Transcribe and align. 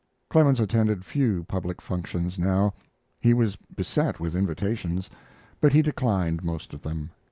Clemens 0.31 0.59
attended 0.59 1.05
few 1.05 1.43
public 1.43 1.79
functions 1.79 2.39
now. 2.39 2.73
He 3.19 3.35
was 3.35 3.55
beset 3.55 4.19
with 4.19 4.35
invitations, 4.35 5.11
but 5.59 5.73
he 5.73 5.83
declined 5.83 6.43
most 6.43 6.73
of 6.73 6.81
them. 6.81 7.11